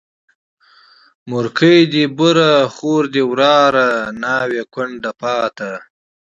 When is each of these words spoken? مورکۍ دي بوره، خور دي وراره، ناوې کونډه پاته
مورکۍ 1.29 1.79
دي 1.93 2.03
بوره، 2.17 2.51
خور 2.75 3.03
دي 3.13 3.23
وراره، 3.31 3.89
ناوې 4.21 4.63
کونډه 4.73 5.11
پاته 5.19 5.71